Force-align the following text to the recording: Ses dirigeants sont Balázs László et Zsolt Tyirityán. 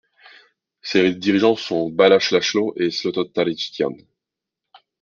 Ses 0.81 1.13
dirigeants 1.13 1.55
sont 1.57 1.91
Balázs 1.91 2.31
László 2.31 2.73
et 2.75 2.89
Zsolt 2.89 3.31
Tyirityán. 3.33 3.97